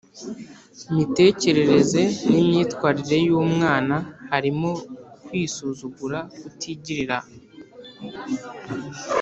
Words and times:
mitekerereze 0.95 2.01
n’ 2.29 2.33
imyitwarire 2.41 3.17
y’umwana. 3.27 3.95
Harimo 4.31 4.71
kwisuzugura, 5.25 6.19
kutigirira 6.39 7.17